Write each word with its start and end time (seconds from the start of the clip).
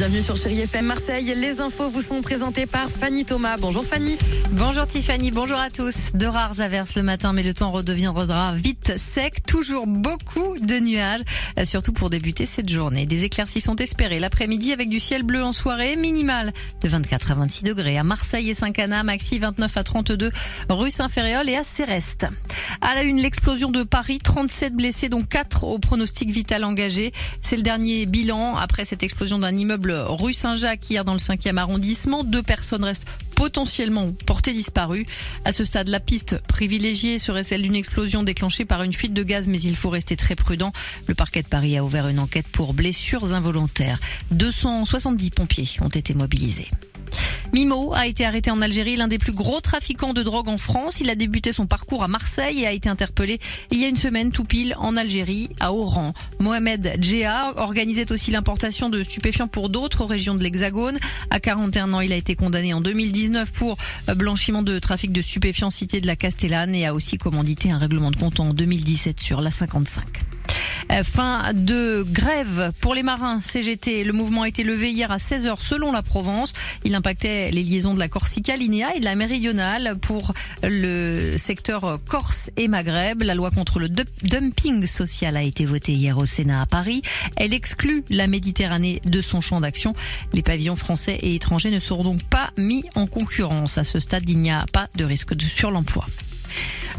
Bienvenue 0.00 0.22
sur 0.22 0.34
Chérie 0.34 0.60
FM 0.60 0.86
Marseille. 0.86 1.34
Les 1.36 1.60
infos 1.60 1.90
vous 1.90 2.00
sont 2.00 2.22
présentées 2.22 2.64
par 2.64 2.90
Fanny 2.90 3.26
Thomas. 3.26 3.58
Bonjour 3.58 3.84
Fanny. 3.84 4.16
Bonjour 4.52 4.86
Tiffany, 4.86 5.30
bonjour 5.30 5.58
à 5.58 5.68
tous. 5.68 5.94
De 6.14 6.24
rares 6.24 6.62
averses 6.62 6.94
le 6.94 7.02
matin, 7.02 7.34
mais 7.34 7.42
le 7.42 7.52
temps 7.52 7.68
redeviendra 7.68 8.54
vite 8.54 8.96
sec. 8.96 9.44
Toujours 9.46 9.86
beaucoup 9.86 10.56
de 10.58 10.78
nuages, 10.78 11.20
euh, 11.58 11.66
surtout 11.66 11.92
pour 11.92 12.08
débuter 12.08 12.46
cette 12.46 12.70
journée. 12.70 13.04
Des 13.04 13.24
éclaircies 13.24 13.60
sont 13.60 13.76
espérées 13.76 14.20
l'après-midi 14.20 14.72
avec 14.72 14.88
du 14.88 15.00
ciel 15.00 15.22
bleu 15.22 15.44
en 15.44 15.52
soirée, 15.52 15.96
minimal 15.96 16.54
de 16.80 16.88
24 16.88 17.32
à 17.32 17.34
26 17.34 17.64
degrés 17.64 17.98
à 17.98 18.02
Marseille 18.02 18.48
et 18.48 18.54
Saint-Cana, 18.54 19.02
maxi 19.02 19.38
29 19.38 19.76
à 19.76 19.84
32 19.84 20.30
rue 20.70 20.90
Saint-Féréol 20.90 21.46
et 21.50 21.56
à 21.56 21.62
Céreste. 21.62 22.26
À 22.80 22.94
la 22.94 23.02
une, 23.02 23.20
l'explosion 23.20 23.70
de 23.70 23.82
Paris, 23.82 24.16
37 24.16 24.74
blessés, 24.74 25.10
dont 25.10 25.24
4 25.24 25.64
au 25.64 25.78
pronostic 25.78 26.30
vital 26.30 26.64
engagé. 26.64 27.12
C'est 27.42 27.56
le 27.56 27.62
dernier 27.62 28.06
bilan 28.06 28.56
après 28.56 28.86
cette 28.86 29.02
explosion 29.02 29.38
d'un 29.38 29.54
immeuble 29.54 29.89
rue 29.92 30.34
Saint-Jacques 30.34 30.88
hier 30.90 31.04
dans 31.04 31.12
le 31.12 31.18
5e 31.18 31.56
arrondissement. 31.56 32.24
Deux 32.24 32.42
personnes 32.42 32.84
restent 32.84 33.06
potentiellement 33.36 34.12
portées 34.26 34.52
disparues. 34.52 35.06
À 35.44 35.52
ce 35.52 35.64
stade, 35.64 35.88
la 35.88 36.00
piste 36.00 36.38
privilégiée 36.46 37.18
serait 37.18 37.44
celle 37.44 37.62
d'une 37.62 37.74
explosion 37.74 38.22
déclenchée 38.22 38.64
par 38.64 38.82
une 38.82 38.92
fuite 38.92 39.14
de 39.14 39.22
gaz, 39.22 39.48
mais 39.48 39.60
il 39.60 39.76
faut 39.76 39.90
rester 39.90 40.16
très 40.16 40.36
prudent. 40.36 40.72
Le 41.06 41.14
parquet 41.14 41.42
de 41.42 41.48
Paris 41.48 41.76
a 41.78 41.84
ouvert 41.84 42.08
une 42.08 42.18
enquête 42.18 42.48
pour 42.48 42.74
blessures 42.74 43.32
involontaires. 43.32 44.00
270 44.32 45.30
pompiers 45.30 45.70
ont 45.80 45.88
été 45.88 46.12
mobilisés. 46.12 46.68
Mimo 47.52 47.92
a 47.94 48.06
été 48.06 48.24
arrêté 48.24 48.50
en 48.50 48.62
Algérie, 48.62 48.96
l'un 48.96 49.08
des 49.08 49.18
plus 49.18 49.32
gros 49.32 49.60
trafiquants 49.60 50.12
de 50.12 50.22
drogue 50.22 50.48
en 50.48 50.58
France. 50.58 51.00
Il 51.00 51.10
a 51.10 51.16
débuté 51.16 51.52
son 51.52 51.66
parcours 51.66 52.04
à 52.04 52.08
Marseille 52.08 52.60
et 52.60 52.66
a 52.66 52.72
été 52.72 52.88
interpellé 52.88 53.40
il 53.70 53.80
y 53.80 53.84
a 53.84 53.88
une 53.88 53.96
semaine 53.96 54.30
tout 54.30 54.44
pile 54.44 54.74
en 54.78 54.96
Algérie, 54.96 55.50
à 55.58 55.72
Oran. 55.72 56.12
Mohamed 56.38 56.96
Djéa 57.00 57.54
organisait 57.56 58.12
aussi 58.12 58.30
l'importation 58.30 58.88
de 58.88 59.02
stupéfiants 59.02 59.48
pour 59.48 59.68
d'autres 59.68 60.04
régions 60.04 60.36
de 60.36 60.42
l'Hexagone. 60.42 60.98
À 61.30 61.40
41 61.40 61.92
ans, 61.92 62.00
il 62.00 62.12
a 62.12 62.16
été 62.16 62.36
condamné 62.36 62.72
en 62.72 62.80
2019 62.80 63.50
pour 63.52 63.76
blanchiment 64.14 64.62
de 64.62 64.78
trafic 64.78 65.12
de 65.12 65.22
stupéfiants 65.22 65.70
cité 65.70 66.00
de 66.00 66.06
la 66.06 66.16
Castellane 66.16 66.74
et 66.74 66.86
a 66.86 66.94
aussi 66.94 67.18
commandité 67.18 67.70
un 67.72 67.78
règlement 67.78 68.10
de 68.10 68.16
compte 68.16 68.38
en 68.38 68.54
2017 68.54 69.20
sur 69.20 69.40
la 69.40 69.50
55. 69.50 70.04
Euh, 70.90 71.04
fin 71.04 71.52
de 71.52 72.04
grève 72.08 72.72
pour 72.80 72.94
les 72.94 73.02
marins 73.02 73.40
CGT. 73.40 74.04
Le 74.04 74.12
mouvement 74.12 74.42
a 74.42 74.48
été 74.48 74.64
levé 74.64 74.90
hier 74.90 75.10
à 75.10 75.18
16h 75.18 75.56
selon 75.58 75.92
la 75.92 76.02
Provence. 76.02 76.52
Il 76.84 76.94
impactait 76.94 77.50
les 77.50 77.62
liaisons 77.62 77.94
de 77.94 77.98
la 77.98 78.08
Corsica, 78.08 78.56
l'INEA 78.56 78.96
et 78.96 79.00
de 79.00 79.04
la 79.04 79.14
Méridionale 79.14 79.96
pour 80.00 80.32
le 80.62 81.36
secteur 81.38 81.98
Corse 82.08 82.50
et 82.56 82.68
Maghreb. 82.68 83.22
La 83.22 83.34
loi 83.34 83.50
contre 83.50 83.78
le 83.78 83.88
dumping 83.88 84.86
social 84.86 85.36
a 85.36 85.42
été 85.42 85.64
votée 85.64 85.92
hier 85.92 86.18
au 86.18 86.26
Sénat 86.26 86.62
à 86.62 86.66
Paris. 86.66 87.02
Elle 87.36 87.54
exclut 87.54 88.04
la 88.10 88.26
Méditerranée 88.26 89.00
de 89.04 89.20
son 89.20 89.40
champ 89.40 89.60
d'action. 89.60 89.94
Les 90.32 90.42
pavillons 90.42 90.76
français 90.76 91.18
et 91.22 91.34
étrangers 91.34 91.70
ne 91.70 91.80
seront 91.80 92.04
donc 92.04 92.22
pas 92.24 92.50
mis 92.56 92.84
en 92.94 93.06
concurrence. 93.06 93.78
À 93.78 93.84
ce 93.84 94.00
stade, 94.00 94.28
il 94.28 94.38
n'y 94.38 94.50
a 94.50 94.66
pas 94.72 94.88
de 94.96 95.04
risque 95.04 95.34
de 95.34 95.44
sur 95.44 95.70
l'emploi. 95.70 96.06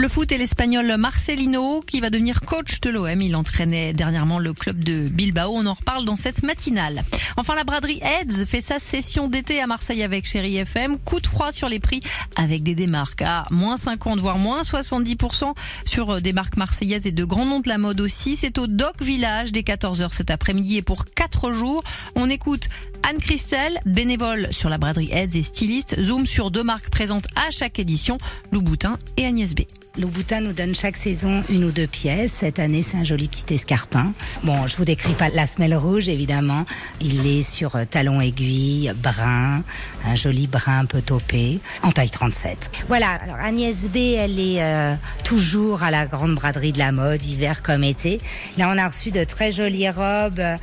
Le 0.00 0.08
foot 0.08 0.32
et 0.32 0.38
l'Espagnol 0.38 0.96
Marcelino 0.96 1.82
qui 1.86 2.00
va 2.00 2.08
devenir 2.08 2.40
coach 2.40 2.80
de 2.80 2.88
l'OM. 2.88 3.20
Il 3.20 3.36
entraînait 3.36 3.92
dernièrement 3.92 4.38
le 4.38 4.54
club 4.54 4.82
de 4.82 5.06
Bilbao. 5.10 5.52
On 5.54 5.66
en 5.66 5.74
reparle 5.74 6.06
dans 6.06 6.16
cette 6.16 6.42
matinale. 6.42 7.02
Enfin, 7.36 7.54
la 7.54 7.64
braderie 7.64 8.00
Heads 8.00 8.46
fait 8.46 8.62
sa 8.62 8.78
session 8.78 9.28
d'été 9.28 9.60
à 9.60 9.66
Marseille 9.66 10.02
avec 10.02 10.26
Chéri 10.26 10.56
FM. 10.56 10.98
Coup 11.00 11.20
de 11.20 11.26
froid 11.26 11.52
sur 11.52 11.68
les 11.68 11.80
prix 11.80 12.00
avec 12.36 12.62
des 12.62 12.74
démarques 12.74 13.20
à 13.20 13.44
moins 13.50 13.76
50 13.76 14.20
voire 14.20 14.38
moins 14.38 14.62
70% 14.62 15.52
sur 15.84 16.22
des 16.22 16.32
marques 16.32 16.56
marseillaises 16.56 17.06
et 17.06 17.12
de 17.12 17.24
grands 17.24 17.44
noms 17.44 17.60
de 17.60 17.68
la 17.68 17.76
mode 17.76 18.00
aussi. 18.00 18.36
C'est 18.36 18.56
au 18.56 18.66
Doc 18.66 19.02
Village 19.02 19.52
dès 19.52 19.60
14h 19.60 20.14
cet 20.14 20.30
après-midi 20.30 20.78
et 20.78 20.82
pour 20.82 21.04
4 21.30 21.52
jours. 21.52 21.82
On 22.14 22.28
écoute 22.28 22.68
Anne 23.08 23.18
Christelle, 23.18 23.78
bénévole 23.86 24.48
sur 24.50 24.68
la 24.68 24.78
braderie 24.78 25.10
Heads 25.10 25.36
et 25.36 25.42
styliste. 25.42 26.00
Zoom 26.00 26.26
sur 26.26 26.50
deux 26.50 26.62
marques 26.62 26.90
présentes 26.90 27.26
à 27.36 27.50
chaque 27.50 27.78
édition, 27.78 28.18
Louboutin 28.52 28.98
et 29.16 29.24
Agnès 29.24 29.54
B. 29.54 29.60
Louboutin 29.98 30.40
nous 30.40 30.52
donne 30.52 30.74
chaque 30.74 30.96
saison 30.96 31.42
une 31.48 31.64
ou 31.64 31.72
deux 31.72 31.88
pièces. 31.88 32.32
Cette 32.32 32.60
année, 32.60 32.82
c'est 32.82 32.96
un 32.96 33.04
joli 33.04 33.26
petit 33.26 33.54
escarpin. 33.54 34.12
Bon, 34.44 34.68
je 34.68 34.76
vous 34.76 34.84
décris 34.84 35.14
pas 35.14 35.28
la 35.30 35.48
semelle 35.48 35.74
rouge, 35.74 36.08
évidemment. 36.08 36.64
Il 37.00 37.26
est 37.26 37.42
sur 37.42 37.74
euh, 37.74 37.84
talon 37.90 38.20
aiguille, 38.20 38.92
brun, 39.02 39.62
un 40.06 40.14
joli 40.14 40.46
brun 40.46 40.80
un 40.80 40.84
peu 40.84 41.02
topé, 41.02 41.58
en 41.82 41.90
taille 41.90 42.10
37. 42.10 42.70
Voilà, 42.86 43.10
alors 43.10 43.36
Agnès 43.36 43.88
B, 43.88 43.96
elle 44.16 44.38
est 44.38 44.62
euh, 44.62 44.94
toujours 45.24 45.82
à 45.82 45.90
la 45.90 46.06
grande 46.06 46.36
braderie 46.36 46.72
de 46.72 46.78
la 46.78 46.92
mode, 46.92 47.24
hiver 47.24 47.62
comme 47.62 47.82
été. 47.82 48.20
Là, 48.58 48.70
on 48.72 48.78
a 48.78 48.86
reçu 48.86 49.10
de 49.10 49.24
très 49.24 49.50
jolies 49.50 49.90
robes 49.90 50.38
euh, 50.38 50.56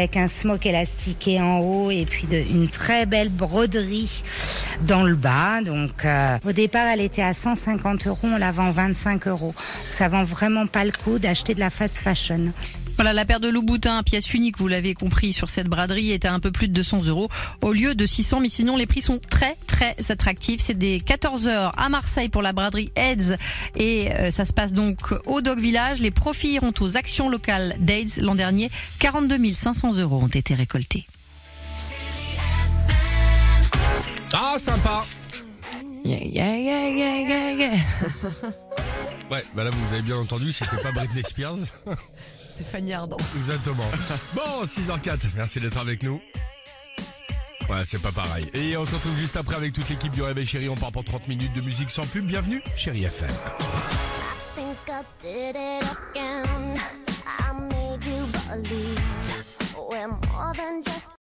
avec 0.00 0.16
un 0.16 0.28
smoke 0.28 0.66
élastiqué 0.66 1.40
en 1.40 1.60
haut 1.60 1.90
et 1.90 2.06
puis 2.06 2.26
de, 2.26 2.36
une 2.36 2.68
très 2.68 3.06
belle 3.06 3.28
broderie 3.28 4.22
dans 4.82 5.02
le 5.02 5.14
bas. 5.14 5.60
Donc, 5.62 6.06
au 6.46 6.52
départ, 6.52 6.86
elle 6.86 7.00
était 7.00 7.22
à 7.22 7.34
150 7.34 8.06
euros. 8.06 8.18
On 8.24 8.38
la 8.38 8.50
25 8.50 9.28
euros. 9.28 9.54
Ça 9.90 10.08
vend 10.08 10.24
vraiment 10.24 10.66
pas 10.66 10.84
le 10.84 10.92
coup 10.92 11.18
d'acheter 11.18 11.54
de 11.54 11.60
la 11.60 11.70
fast 11.70 11.98
fashion. 11.98 12.46
Voilà, 13.00 13.14
la 13.14 13.24
paire 13.24 13.40
de 13.40 13.48
Louboutin, 13.48 14.02
pièce 14.02 14.34
unique, 14.34 14.58
vous 14.58 14.68
l'avez 14.68 14.92
compris, 14.92 15.32
sur 15.32 15.48
cette 15.48 15.68
braderie 15.68 16.10
est 16.10 16.26
à 16.26 16.34
un 16.34 16.38
peu 16.38 16.50
plus 16.50 16.68
de 16.68 16.74
200 16.74 17.04
euros 17.04 17.30
au 17.62 17.72
lieu 17.72 17.94
de 17.94 18.06
600. 18.06 18.40
Mais 18.40 18.50
sinon, 18.50 18.76
les 18.76 18.84
prix 18.84 19.00
sont 19.00 19.18
très, 19.18 19.56
très 19.66 19.96
attractifs. 20.10 20.60
C'est 20.60 20.76
des 20.76 21.00
14 21.00 21.48
heures 21.48 21.72
à 21.80 21.88
Marseille 21.88 22.28
pour 22.28 22.42
la 22.42 22.52
braderie 22.52 22.92
Aids 22.96 23.38
et 23.74 24.12
euh, 24.12 24.30
ça 24.30 24.44
se 24.44 24.52
passe 24.52 24.74
donc 24.74 24.98
au 25.24 25.40
Dog 25.40 25.58
Village. 25.58 26.02
Les 26.02 26.10
profits 26.10 26.52
iront 26.52 26.74
aux 26.78 26.98
actions 26.98 27.30
locales 27.30 27.74
d'Aids. 27.78 28.20
L'an 28.20 28.34
dernier, 28.34 28.70
42 28.98 29.54
500 29.54 29.94
euros 29.94 30.20
ont 30.22 30.28
été 30.28 30.54
récoltés. 30.54 31.06
Ah, 34.34 34.56
sympa 34.58 35.06
Yeah, 36.04 36.18
yeah, 36.22 36.54
yeah, 36.54 36.88
yeah, 36.90 37.52
yeah, 37.52 37.70
Ouais, 39.30 39.44
bah 39.54 39.64
là 39.64 39.70
vous 39.70 39.92
avez 39.92 40.02
bien 40.02 40.16
entendu, 40.16 40.52
c'était 40.52 40.82
pas 40.82 40.90
Britney 40.92 41.22
Spears. 41.22 41.56
C'était 42.50 42.64
Fanny 42.64 42.92
Ardant. 42.92 43.16
Exactement. 43.36 43.84
Bon, 44.34 44.64
6h04, 44.64 45.18
merci 45.36 45.60
d'être 45.60 45.78
avec 45.78 46.02
nous. 46.02 46.20
Ouais, 47.70 47.82
c'est 47.84 48.02
pas 48.02 48.10
pareil. 48.10 48.50
Et 48.52 48.76
on 48.76 48.84
se 48.84 48.96
retrouve 48.96 49.16
juste 49.16 49.36
après 49.36 49.54
avec 49.54 49.72
toute 49.72 49.88
l'équipe 49.88 50.10
du 50.10 50.22
Réveil 50.22 50.44
Chéri. 50.44 50.68
On 50.68 50.74
part 50.74 50.90
pour 50.90 51.04
30 51.04 51.28
minutes 51.28 51.52
de 51.52 51.60
musique 51.60 51.92
sans 51.92 52.02
pub. 52.02 52.26
Bienvenue, 52.26 52.60
Chéri 52.76 53.04
FM. 53.04 53.30